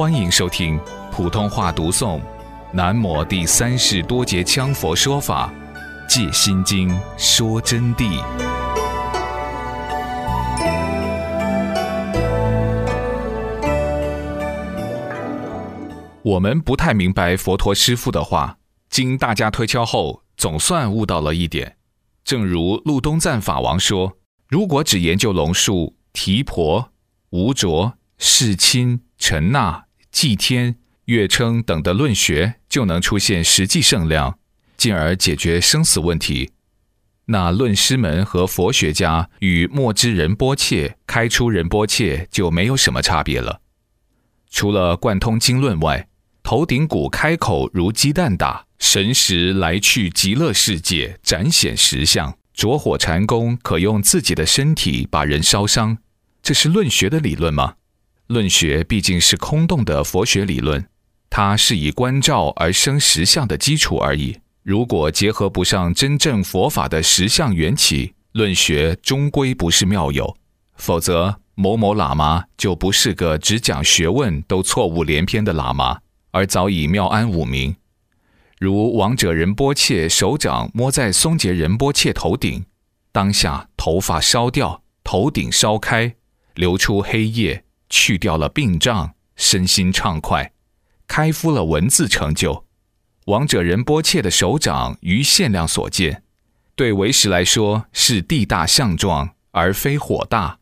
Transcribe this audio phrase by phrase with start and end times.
[0.00, 0.80] 欢迎收听
[1.12, 2.18] 普通话读诵
[2.72, 5.52] 《南摩第三世多杰羌佛说法·
[6.08, 6.88] 借心经》
[7.18, 8.18] 说真谛。
[16.22, 18.56] 我们不太明白佛陀师父的话，
[18.88, 21.76] 经大家推敲后，总算悟到了一点。
[22.24, 24.16] 正如陆东赞法王说
[24.48, 26.90] ：“如果只研究龙树、提婆、
[27.28, 34.38] 无着、世亲、陈那、祭天、月称等的论学，就能出现实际圣量，
[34.76, 36.50] 进而解决生死问题，
[37.26, 43.60] 那论师门和佛学家与墨之仁波切、开出仁波切就没有什么差别了。
[44.50, 46.08] 除了贯通经论外，
[46.42, 52.36] 头顶骨开口如鸡蛋打，神识来去极乐世界，展显实相。
[52.52, 55.96] 着火禅功可用自己的身体把人烧伤，
[56.42, 57.74] 这是论学的理论吗？
[58.30, 60.86] 论学毕竟是空洞的佛学理论，
[61.28, 64.38] 它是以观照而生实相的基础而已。
[64.62, 70.36] 如果结合不上真正佛法的实相缘起，论学终归不是妙有。
[70.76, 75.98] 否则，某某喇嘛就不是个只讲学问都错误连篇的喇嘛。
[76.30, 77.74] 而早已妙安五名，
[78.60, 82.64] 如王者仁波切手掌摸在松杰仁波切头顶，
[83.10, 86.14] 当下头发烧掉，头顶烧开，
[86.54, 90.52] 流出黑液，去掉了病障，身心畅快，
[91.06, 92.64] 开敷了文字成就。
[93.26, 96.22] 王者仁波切的手掌于限量所见，
[96.74, 100.58] 对唯识来说是地大相状，而非火大；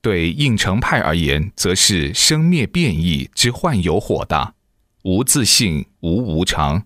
[0.00, 4.54] 对应成派而言，则是生灭变异之幻有火大。
[5.02, 6.84] 无自性，无无常，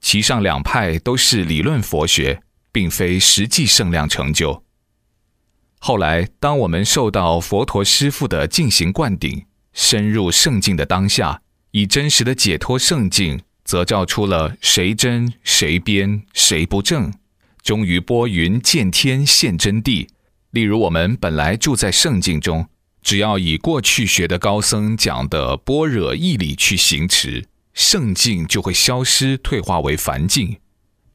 [0.00, 4.64] 其上两派都是理论佛学，并非实际圣量成就。
[5.78, 17.12] 后来，当我们受到佛陀师父的进行灌顶，深入圣境的当下，以真实的解脱圣境，则照出了谁真谁边谁不正，
[17.62, 20.08] 终于拨云见天现真谛。
[20.50, 22.68] 例如，我们本来住在圣境中。
[23.00, 30.58] 只要以过去学的高僧讲的般若义理去行持，圣境就会消失，退化为凡境。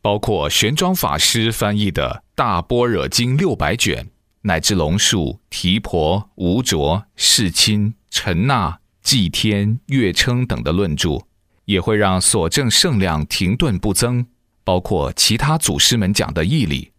[0.01, 4.07] 包括玄奘法师翻译的《大般若经》六百卷，
[4.43, 11.25] 乃至龙树、提婆、无着、世亲、陈那、祭天、月称等的论著，
[11.65, 14.25] 也会让所证圣量停顿不增。
[14.65, 16.91] 包括其他祖师们讲的义理，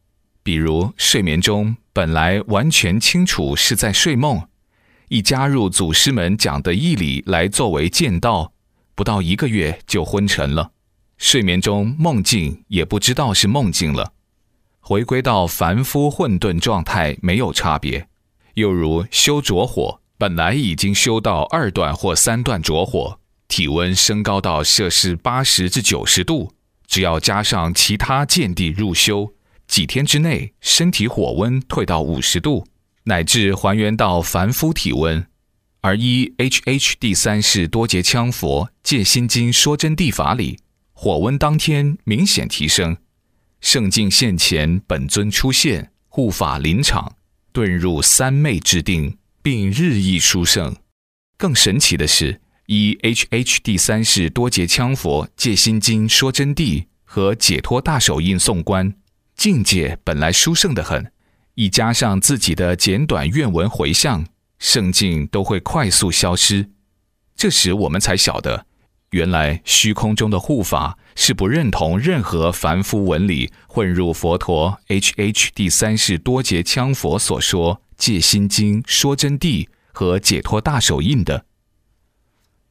[0.43, 4.43] 比如睡眠中本来完全清楚是在睡梦。
[5.09, 8.53] 一加入祖师们讲的义理来作为剑道，
[8.95, 10.73] 不到一个月就昏沉了，
[11.19, 14.14] 睡眠中梦境也不知道是梦境了，
[14.87, 18.07] 回归到凡夫混沌状态没有差别。
[18.53, 23.19] 又如修着火，本来已经修到二段或三段着火，
[23.49, 26.53] 体温升高到摄氏八十至九十度，
[26.87, 29.33] 只要加上其他见地入修，
[29.67, 32.67] 几天之内身体火温退到五十度。
[33.05, 35.27] 乃至还原到凡夫体温，
[35.81, 40.59] 而依 H H 第三世多劫羌佛戒心经说真谛法理，
[40.93, 42.99] 火温当天明显提升，
[43.65, 47.17] 圣境现前，本尊出现，护法临场，
[47.51, 50.77] 遁入三昧之定，并日益殊胜。
[51.39, 58.95] 更神奇的是，依 H H 第三世多劫羌佛戒心经说真谛和解脱大手印送观，
[59.35, 61.11] 境界本来殊胜的很。
[61.55, 64.27] 一加上自己的简短愿文回向，
[64.59, 66.69] 圣境都会快速消失。
[67.35, 68.67] 这时我们才晓得，
[69.15, 81.47] 原来虚空中的护法是不认同任何凡夫文理混入佛陀 H H 第三世多劫羌佛所说戒心经说真谛和解脱大手印的。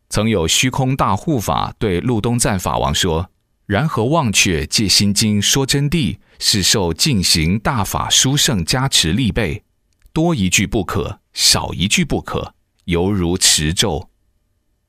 [0.09, 3.30] 曾有虚空大护法对陆东赞法王说。
[3.66, 9.63] 然何忘却戒心经说真谛是受进行大法殊胜加持力备，
[10.12, 12.54] 多一句不可，少一句不可，
[12.84, 14.10] 犹如持咒。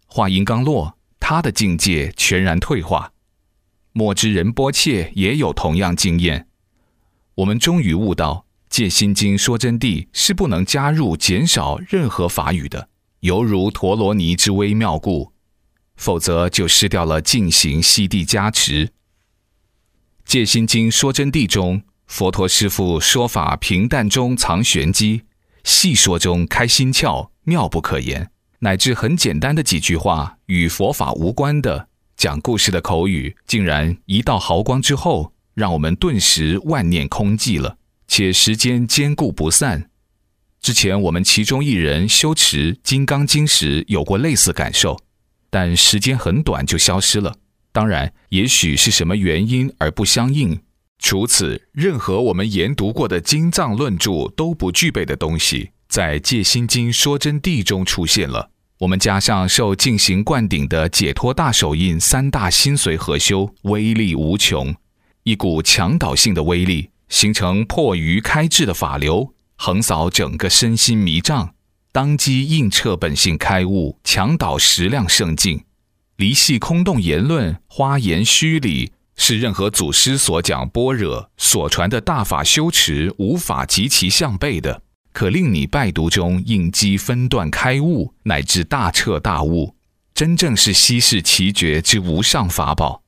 [0.08, 3.10] 话音刚落，他的境界全然退化。
[3.92, 6.48] 莫知仁波切也有同样经验。
[7.36, 12.90] 我们终于悟到，戒心经说真谛是不能加入减少任何法语的，
[13.20, 15.32] 犹如陀罗尼之微妙故。
[15.96, 18.90] 否则就失掉了进行西地加持。
[20.26, 25.22] 戒心经说真谛中，佛陀师父说法平淡中藏玄机，
[25.62, 28.30] 细说中开心窍，妙不可言。
[28.64, 37.76] 乃至很简单的几句话，与佛法无关的讲故事的口语，竟然一道毫光之后，让我们顿时万念空寂了，
[38.08, 39.90] 且时间坚固不散。
[40.62, 44.98] 之前我们其中一人修持《金刚经》时，有过类似感受。
[45.50, 47.34] 但时间很短就消失了。
[47.70, 50.58] 当然，也许是什么原因而不相应。
[50.98, 58.52] 除此，任何我们研读过的经藏论著都不具备的东西，在《戒心经说真谛》中出现了。
[58.80, 64.74] 我们加上受进行灌顶的解脱大手印三大心髓合修，威力无穷，
[65.22, 71.54] 一股强导性的威力，形成破余开智的法流，横扫整个身心迷障，
[71.92, 75.62] 当机应彻本性开悟，强导实量圣境，
[76.16, 84.82] 离系空洞言论，花言虚理，是任何祖师所讲般若所传的大法修持无法及其相背的。
[85.14, 89.76] 可令你拜读中应机分段开悟，乃至大彻大悟，
[90.12, 93.04] 真正是稀世奇绝之无上法宝。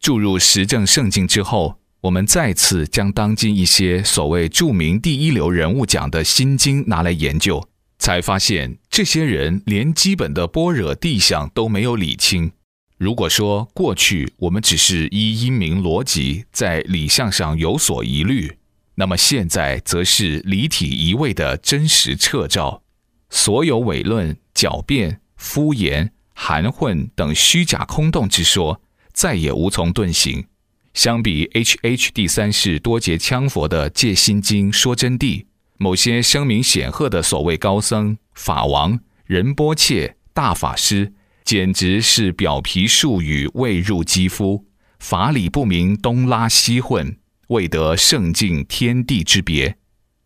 [0.00, 7.64] 注入实证圣境之后，我们再次将当今一些所谓著名第一流人物讲的心经拿来研究，
[8.00, 12.50] 才发现这些人连基本的般若地相都没有理清。
[12.98, 18.56] 如果说过去我们只是依因明逻辑在理相上有所疑虑，
[19.00, 22.82] 那么现在则是离体移位的真实彻照，
[23.30, 28.82] 所有伪论、狡辩、敷衍、含混等虚假空洞之说，
[29.14, 30.44] 再也无从遁形。
[30.92, 35.46] 相比 H H 第三世多劫羌佛的《戒心经》说真谛，
[35.78, 44.66] 某些声名显赫的所谓高僧、法王、仁波切、大法师，简直是表皮术语未入肌肤，
[44.98, 47.16] 法理不明，东拉西混。
[47.50, 49.76] 未得圣境天地之别，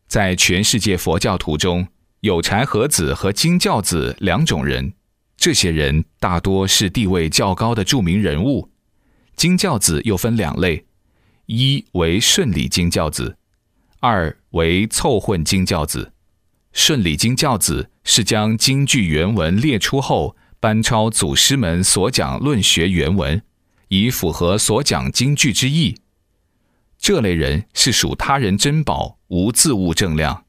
[0.06, 1.88] 在全世界佛教徒中
[2.21, 4.93] 有禅和子和经教子两种人。
[5.38, 8.71] 这些人大多是地位较高的著名人物。
[9.37, 10.85] 经教子又分两类：
[11.47, 13.38] 一为顺理经教子，
[14.00, 16.12] 二为凑混经教子。
[16.75, 23.41] 顺理经教子是将经句原文列出后，班抄祖师们所讲论学原文，
[23.88, 25.97] 以符合所讲经句之意。
[27.04, 30.44] 这类人是属他人珍宝，无自物正量。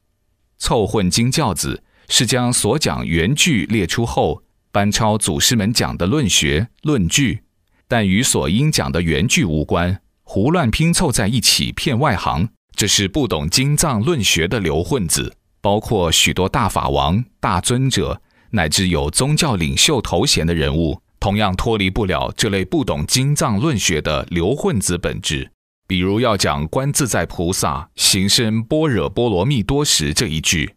[0.58, 4.42] 凑混经教子是将所讲原句列出后，
[4.72, 7.42] 班抄祖师们讲的论学论据，
[7.90, 12.48] 但与所应讲的原句无关，胡乱拼凑在一起骗外行。
[12.74, 18.22] 这是不懂经藏论学的流混子，包括许多大法王、大尊者，
[18.52, 25.52] 乃至有宗教领袖头衔的人物，同样脱离不了这类不懂经藏论学的流混子本质。
[25.88, 30.76] 比如要讲观自在菩萨行深般若波罗蜜多时这一句，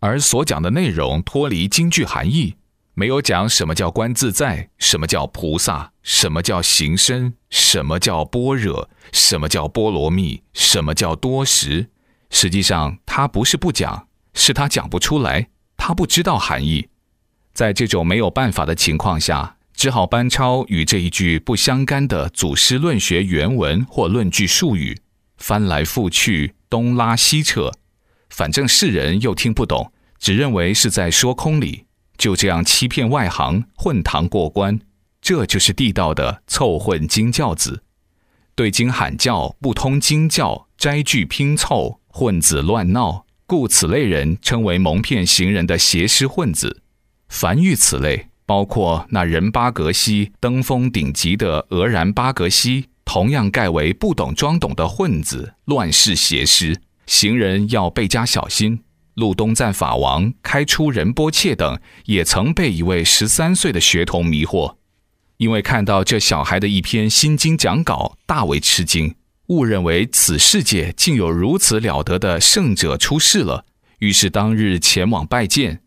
[0.00, 2.56] 而所讲的内容脱离经句含义，
[2.94, 11.88] 没有讲什么叫观自在，什么叫菩萨，什么叫行深，什么叫般若，什么叫波罗蜜，什么叫多时。
[12.30, 16.88] 实际上他不是不讲，是他讲不出来，他不知道含义。
[17.52, 19.56] 在这种没有办法的情况下。
[19.76, 24.98] 只好班抄与这一句不相干的祖师论学原文或论据术语，
[25.36, 27.70] 翻来覆去，东拉西扯，
[28.30, 31.84] 反正世人又听不懂，只认为是在说空理，
[32.16, 34.80] 就这样欺骗外行，混堂过关。
[35.20, 37.82] 这就是地道的凑混经教子，
[38.54, 46.80] 对经喊教，不通经教，摘句拼凑，混子乱闹，故此类人称为蒙骗行人的邪师混子。
[47.28, 48.30] 凡遇此类。
[48.46, 58.80] 包括那人巴格西登峰顶级的俄然巴格西，同样盖为不懂装懂的混子、乱世邪师，行人要倍加小心。
[59.14, 64.76] 路东赞法王、开出仁波切等，也曾被一位十三岁的学童迷惑，
[65.38, 69.14] 因为看到这小孩的一篇心经讲稿，大为吃惊，
[69.46, 73.64] 误认为此世界竟有如此了得的圣者出世了，
[74.00, 75.80] 于是当日前往拜见。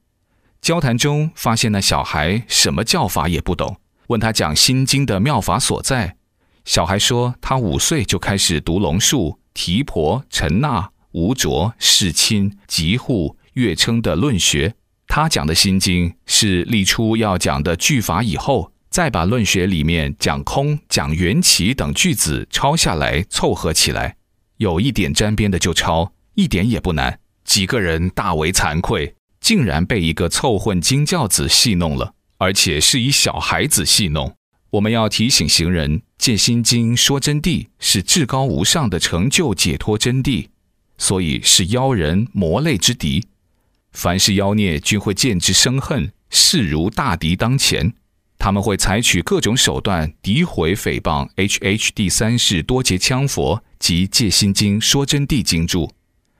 [0.61, 6.17] 交谈中发现那小孩什么教法也不懂，问他讲心经的妙法所在。
[6.65, 14.75] 小孩说他五岁就开始读龙树、提婆、陈那、无着、世亲、吉护、月称的论学。
[15.07, 24.17] 他讲的心经是立出要讲的句法以后，再把论学里面讲空、讲缘起等句子抄下来凑合起来，
[24.57, 27.19] 有一点沾边的就抄，一点也不难。
[27.43, 29.15] 几个人大为惭愧。
[29.49, 34.31] 竟然被一个凑混经教子戏弄了，而且是以小孩子戏弄。
[34.69, 40.49] 我们要提醒行人，戒心经说真谛是至高无上的成就解脱真谛，
[40.99, 43.25] 所以是妖人魔类之敌。
[43.91, 47.91] 凡是妖孽均会见之生恨，视如大敌当前。
[48.37, 55.91] 他们会采取各种手段诋毁诽谤 H H 第三世多劫羌佛及戒心经说真谛经注。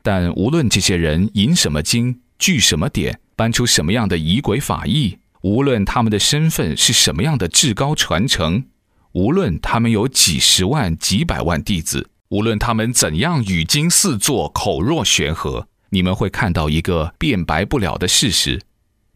[0.03, 8.63] 但无论这些人引什么经，据什么点搬出什么样的仪轨法义，无论他们的身份是什么样的至高传承，
[9.11, 18.61] 无论他们有几十万、几百万弟子，无论他们怎样语惊四座、口若悬河，你们会看到一个辩白不了的事实：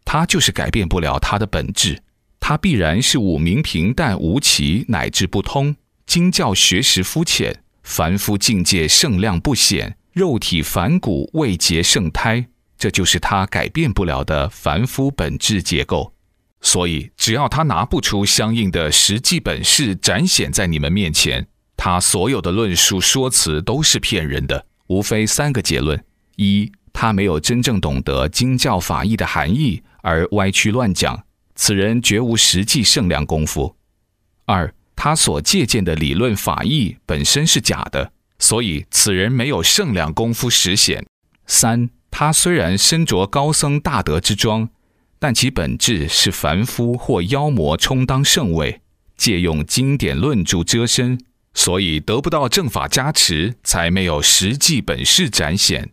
[0.04, 2.04] 他就是改变不了他的本质。
[2.42, 5.76] 他必然是五明平淡无奇，乃至不通；
[6.06, 12.48] 经教学识肤浅，凡夫境界圣量不显，肉体凡骨未结圣胎。
[12.84, 16.14] 这就是他改变不了的凡夫本质结构。
[16.60, 21.48] 所以，只要他拿不出相应的实际本事展现在你们面前，
[21.78, 24.66] 他所有的论述说辞都是骗人的。
[24.88, 26.04] 无非三个结论：
[26.36, 31.24] 一，他没有真正懂得经教法义的含义，而歪曲乱讲。
[31.56, 33.74] 此人绝无实际圣量功夫。
[34.46, 41.06] 二，他所借鉴的理论法义本身是假的，所以此人没有圣量功夫实显。
[41.46, 44.70] 三，他虽然身着高僧大德之装，
[45.18, 48.82] 但其本质是凡夫或妖魔充当圣位，
[49.18, 51.20] 借用经典论著遮身，
[51.56, 55.90] 所以得不到正法加持，才没有实际本事展现。